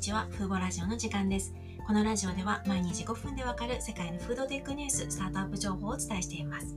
[0.00, 1.52] にちは、フーボラジオの時間です。
[1.86, 6.74] このラジオでは毎日5分でわかる世界のフードテックニュース、スタートアップ情報をお伝えしています。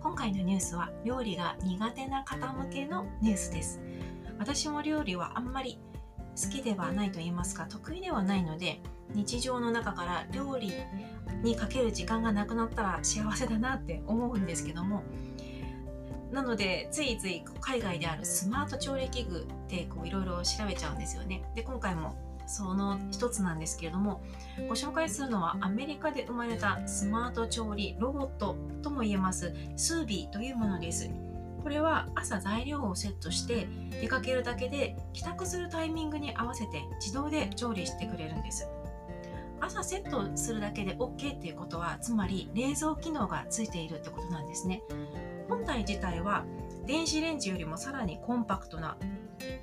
[0.00, 3.80] 今回のニュースは料理が苦手な方向けのニュースです。
[4.38, 5.80] 私も料理はあんまり
[6.40, 8.80] 好きではないと言いますか、得意ではないので、
[9.12, 10.72] 日常の中から料理
[11.42, 15.02] にかける時間がなくなったら幸せだなって思うんですけども、
[16.30, 21.42] なのでついつい海外であるスマート調理器具っていろいろ調べちゃうんですよね。
[21.56, 22.16] で今回も
[22.46, 24.22] その一つなんですけれども
[24.68, 31.10] ご紹介するのはアメリカで生まれたスマート調理ロボットとも言えますスービーというものです。
[31.62, 33.66] これは朝材料をセットして
[34.02, 38.68] 出かけるだけで帰宅するタイミングに合わせて自動で調理してくれるんです。
[39.60, 44.82] 朝セットするだけで OK っていうことはつまり冷蔵機能がついているってことなんですね。
[45.48, 46.44] 本体自体は
[46.86, 48.98] 電子レンジよりもさらにコンパクトな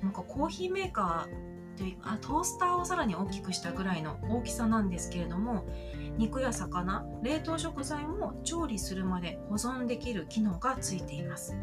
[0.02, 5.64] なんかコーヒーメーカーというあトースターをさらに大きくしたぐらいの大きさなんですけれども
[6.18, 11.56] 肉や魚冷凍食材も調理するまで保存できる機能がついています。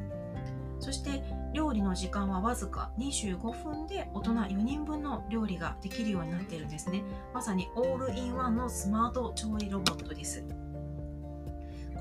[0.79, 1.21] そして
[1.53, 7.03] 料理の時間はわずか25分で大人4人分の料理ができるようになっているんですね。
[7.33, 10.45] まさにオールインワンのスマート調理ロボットです。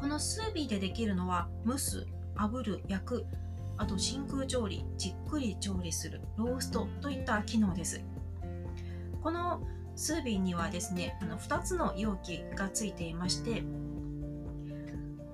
[0.01, 2.07] このスービーでできるのは蒸す
[2.37, 3.27] 炙る焼く
[3.79, 8.03] あと真空調理じっくり調理するローストといった機能です。
[9.23, 9.63] この
[9.97, 13.65] スービーにはですねあの2つの容器がついていまして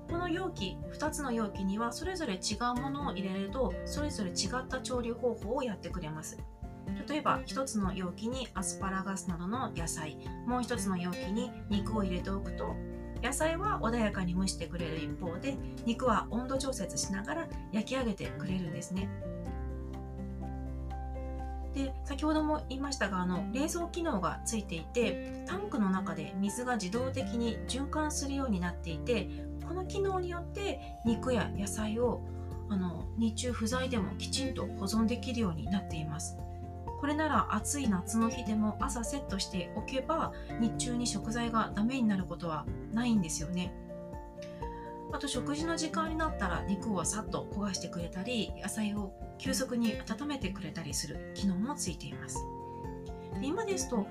[0.09, 6.39] この容器2つの容器にはそれぞれ違うものを入れるとそれぞれ違った調理方法をやってくれます。
[7.07, 12.75] 例えば1つの容器にアスパラガスなどの野菜もう1つの容器に肉を入れておくと
[13.25, 19.09] 野菜は穏やかに蒸してくれる一方で肉は温度調節しながら焼き上げてくれるんですね。
[21.73, 29.27] で先ほども言いましたがあの冷蔵機能がついていてタンクの中で水が自動的に循環するようになっていて
[29.67, 32.21] この機能によって肉や野菜を
[32.69, 36.37] あの日中不在でもきちんと保存できるようになっています。
[36.99, 43.73] これなら暑い夏の日でも朝セットしておけば日中に食材がダメになることはないんですよね。
[45.11, 52.43] あと食事の時間になったら肉をさっと焦がしてくれたり野菜を急速に温めてくれたりする機能もついています。
[53.41, 54.07] 今ですと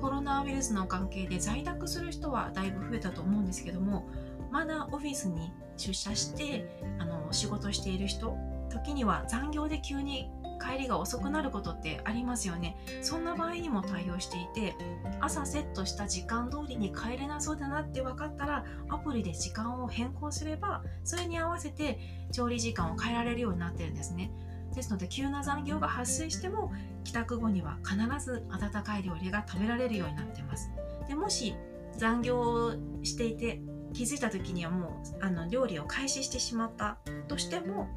[0.00, 4.04] コロナウイルスの関係で在宅する人はだいぶ増えたと思うんですけども
[4.50, 6.68] まだオフィスに出社して
[6.98, 8.36] あの仕事している人
[8.68, 10.30] 時には残業で急に
[10.62, 12.76] 帰りが遅くなることってありますよね。
[13.02, 14.74] そんな場合にも対応していて
[15.20, 21.98] 朝セットした時間通りに帰れなそうだなって分かったらアプリで時間を変更すればそれに合わせて
[22.32, 24.30] 調理時間を変えられるようになってるんですね。
[24.74, 26.72] ですので急な残業が発生しても
[27.04, 30.70] 帰宅後には必ず温かい料理が食べられるようになってます。
[31.08, 31.54] でもし
[31.96, 33.60] 残業をしていて
[33.92, 36.96] 気づいた時にはもうあの料理を開始してしまった
[37.28, 37.88] としても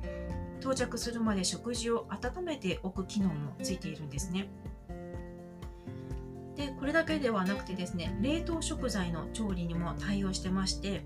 [0.66, 4.48] 到着するまで食事を温めておく機能もついているんですね。
[6.56, 11.06] でこれだけではなくてですね冷凍食材の調理にも対応してまして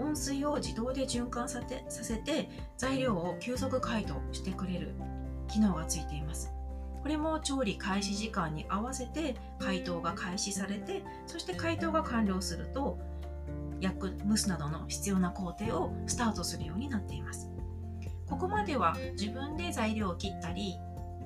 [0.00, 2.48] 温水を自動で循環さてさせて
[2.78, 4.94] 材料を急速解凍してくれる
[5.48, 6.50] 機能がついています
[7.02, 12.98] これも調理開始時間に合わせて解凍が開始されてそして解凍が完了すると
[13.80, 17.50] 焼く蒸すなどの必要な工程をスタートするようになっています
[18.30, 20.78] ここまでは自分で材料を切ったり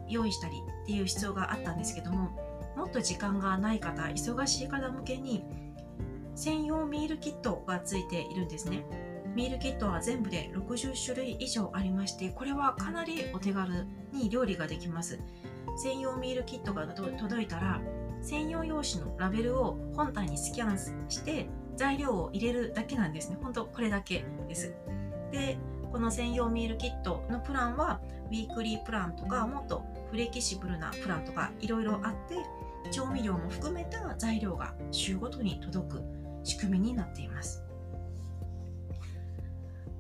[0.09, 2.31] 用意したりっていう必要があったんですけども
[2.77, 5.45] もっと時間がない方忙しい方向けに
[6.35, 8.85] 専用ミールキットがついているんですね。
[9.37, 15.21] ミールキットは全部で60種類以上ありましてこれはかなりお手軽に料理ができます。
[15.77, 17.81] 専用ミールキットが届いたら
[18.23, 20.79] 専用用紙のラベルを本体にスキャン
[21.09, 23.39] して材料を入れるだけなんですね。
[23.43, 24.73] ほんとこれだけです。
[25.33, 25.59] で
[25.94, 36.02] この専用ミールキットのプランはウィークリープランとかもっとフレキシブルなプランとかいろいろあって調味料も含めた材料が週ごとに届く
[36.43, 37.62] 仕組みになっています。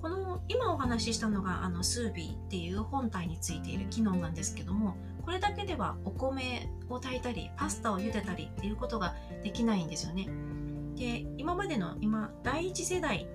[0.02, 9.14] この今お話ししたのがあのスービーっていう本体についている機能なんですけどもこれだけではお米を炊いたりパスタを茹でたりっていうことが
[9.44, 10.28] できないんですよね。
[10.96, 13.28] で今までの今第一世代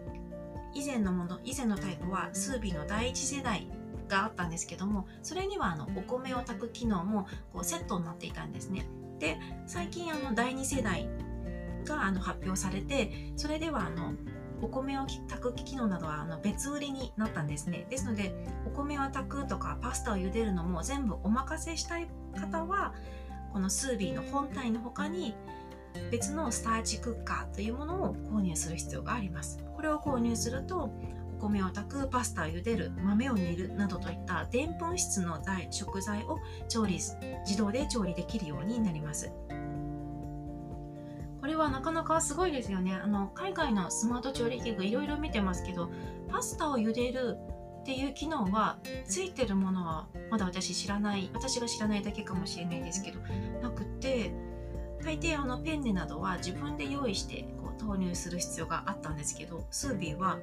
[0.73, 3.67] 以前のもの以前のタイプはスービーの第一世代
[4.07, 8.85] があったんですけどもそれにはあのお米を炊く機能もこうセットになっていたんですね。
[9.19, 9.37] で
[9.67, 11.07] 最近あの第2世代
[11.85, 14.13] があの発表されてそれではあの
[14.61, 17.85] お米を炊く機能などはあの別売りになったんですね。
[17.89, 18.33] ですので
[18.65, 22.93] お米を炊くとかパスタを茹でるのも全部お任せしたい方は
[23.53, 25.35] このスービーの本体の他に
[26.11, 29.59] 別のスターチクッカーというものを購入する必要があります。
[29.79, 30.91] これを購入すると
[31.37, 35.39] お米を炊くパスタを茹でる豆を煮るなどといったでんぷん質の
[35.69, 36.37] 食材を
[36.67, 39.31] 調理自動で調理できるようになります。
[41.39, 42.93] これはなかなかすごいですよね。
[42.93, 45.89] あの海外のスマート調理器具いろいろ見てますけど
[46.29, 47.37] パスタを茹でる
[47.79, 53.19] っていう機能はついてるものはまだ私知らない私が知らないだけかもしれないですけど
[53.61, 54.33] なくて
[55.01, 57.45] 大抵あのペンネなどは自分で用意して
[57.79, 60.37] 投入する必要があったんですけどスービーは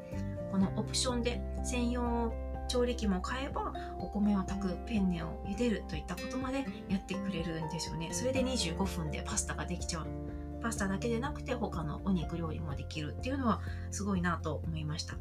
[0.51, 2.33] このオプションで専用
[2.69, 8.09] 調理器も買えばお米を炊くペンネを茹でるといったことまでやってくれるんですよね。
[8.13, 10.07] それで25分でパスタができちゃう。
[10.61, 13.61] パスタだけでなくて他のお肉料理もできるっていうのは
[13.93, 15.15] すごいなと思いました。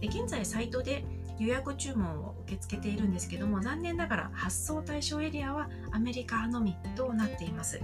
[0.00, 1.04] で現在サイトで
[1.38, 7.80] 予約注文を受け付けているんですけども残念ながら発送対象エリアはアメリカのみとなっています。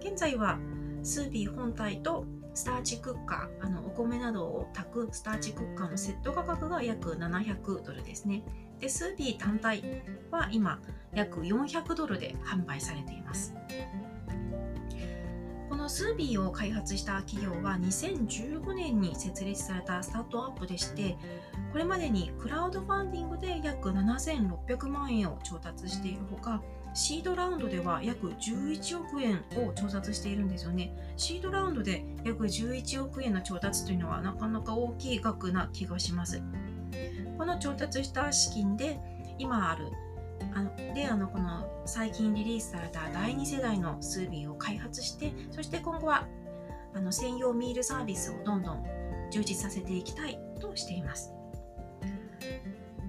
[0.00, 0.58] 現在は
[1.02, 8.42] スービー本体とスターチクッカーあのお米などを炊くスターチクッカーのセット価格が約700ドルですね。
[8.78, 10.80] でスービー単体は今
[11.14, 13.54] 約400ドルで販売されています。
[15.68, 21.16] このスービーを開発した企業は2015年に設立されたスタートアップでして
[21.72, 26.62] これまでにクラウドファンディングで約7600万円を調達しているほか
[26.94, 30.92] シードラウンドでは約11億円を調達しているんですよね。
[31.16, 36.42] シードラウンドで約11億円の調達というのはなかなか大きい額な気がします。
[37.38, 39.00] この調達した資金で
[39.38, 39.86] 今ある
[40.54, 46.26] あのであのこの最近リリースされた第2世代のスービーを開発してそして今後は
[46.94, 48.84] あの専用ミールサービスをどんどん
[49.30, 51.32] 充実させていきたいとしています。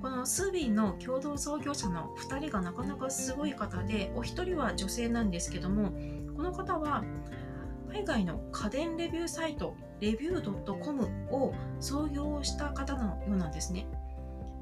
[0.04, 5.94] このスービーの共同創業者の2人がなかなかすごい方でお一人は女性なんですけども
[6.36, 7.06] この方は
[7.90, 13.88] 海外の家電レビューサイトレビュー .com を創業した方のようなんですね。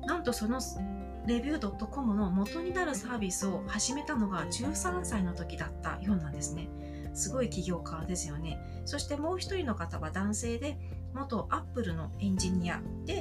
[0.05, 0.59] なんとその
[1.25, 6.69] レビュー .com の元になるサービスを始めたのが13歳の時だったようなんですね。
[7.15, 8.59] すごい起業家ですよね。
[8.85, 10.77] そしてもう一人の方は男性で
[11.15, 13.20] 元アップルのエンジニアで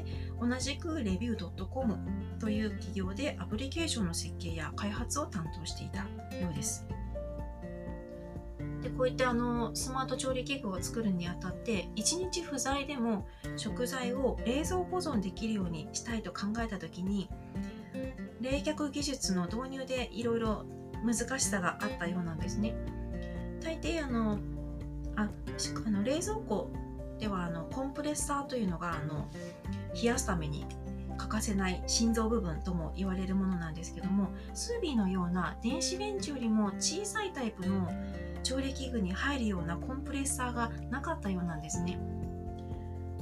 [0.50, 1.96] 同じくレビュー .com
[2.40, 6.84] という企業でアプリケーションの設計や開発を担当していたようです。
[8.82, 17.28] でこういったあのスマート調理器具を作るにあたって1日不在でも食材を冷蔵保存できるようにしたいと考えた時に
[18.40, 20.64] 冷却技術の導入でいろいろ
[21.04, 22.74] 難しさがあったようなんですね。
[23.62, 24.38] 大抵あの
[25.14, 25.28] あ
[25.86, 26.70] あの冷蔵庫
[27.20, 29.28] ではあのコンプレッサーというのがあの
[29.94, 30.66] 冷やすために
[31.16, 37.90] 欠かせない心臓部分とも言われるものなんですけどもスービーのような電子レンジよりも小さいタイプの
[38.42, 41.98] 調理器具に入るようなコンプレッサーがなかったようなんですね。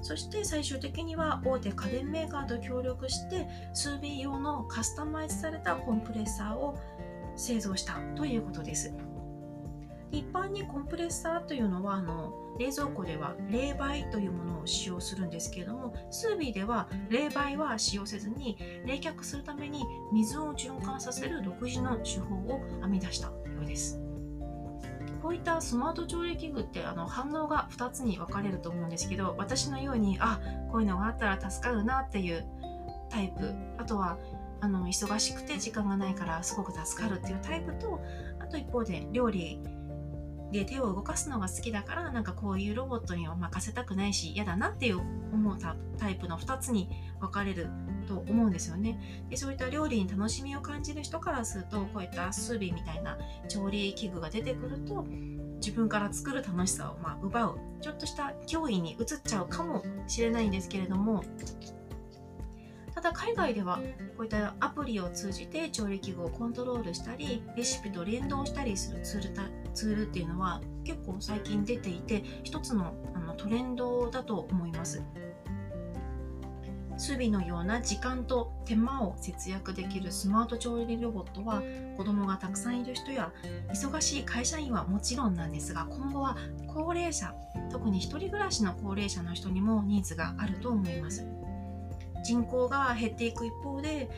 [0.00, 6.78] そして最終的には大手家電メーカーと協力してスービー用のカスタマイズされたコンプレッサーを
[7.36, 8.92] 製造したということです。
[10.10, 24.00] 一般にコンプレッサーというのはあの冷蔵庫では冷媒というものを使用するんですけれどもスービーでは冷媒は使用せずに冷却するために水を循環させる独自の手法を編み出したようです。
[25.22, 30.40] こういったスマート調理器具ってあの反応が2つに分かれると思うんですけど私のようにあ
[30.70, 32.46] こういうのがあったら助かるなっていう
[33.10, 34.16] タイプあとは
[34.60, 38.00] あの忙しくて時間がないからすごく助かるっていうタイプと
[38.40, 39.60] あと一方で料理
[40.52, 45.58] で手を動かすのが好きだからなんかこういうロボットには任せたくないし嫌だなっていう思う
[45.98, 46.88] タイプの2つに
[47.20, 47.68] 分かれる
[48.06, 49.26] と思うんですよね。
[49.28, 55.04] でそういった料理に楽しみを感じる人からするとこういったスービーみたいな調理器具が出てくると
[55.56, 57.58] 自分から作る楽しさをま奪う。
[57.80, 61.22] ちょっとした脅威に移っちゃうかもしれないんですけれども
[62.98, 63.76] ただ海外では
[64.16, 69.34] こういったアプリを通じて調理器具をコントロールしたりレシピと連動したりするツール
[69.72, 75.00] ツールっていうのは結構最近出ていて一つのあのトレンドだと思います。
[76.96, 81.62] スビのような時間と手間を節約できるスマート調理ロボットは
[81.96, 83.32] 子供がたくさんいる人や
[83.72, 86.36] 忙しい会社員はもちろんなんですが今後は
[86.66, 87.32] 高齢者
[87.70, 91.37] 特に1人暮らしの高齢者の人にもニーズがあると思います。
[92.24, 94.10] 人口が減っていく一方で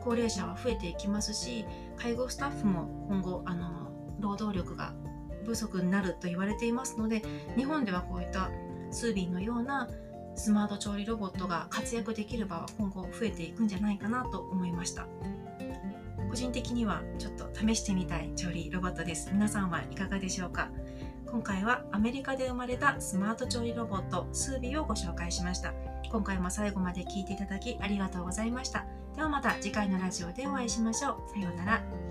[0.00, 1.64] 高齢者は増えていきますし
[1.96, 4.94] 介護スタッフも今後あの労働力が
[5.44, 7.22] 不足になると言われていますので
[7.56, 8.50] 日本ではこういった
[8.90, 9.88] スービーのような
[10.34, 15.06] スマート調理ロボットが活躍できる場は今後増えていくんじゃないかなと思いました。
[16.28, 19.30] こ人的にはちょっと試してみたい調理ロボットです。
[19.32, 20.68] 皆さんはいかがでしょうか？
[21.26, 25.72] 今回はアメリカで生まれたスマート調理ロボットスービーをご紹介しました。
[26.10, 28.86] 今回も最後まで聴いていただきありがとうございました。
[29.14, 31.30] ではまた次回のラジオでお会いしましょう。
[31.32, 32.07] さようなら。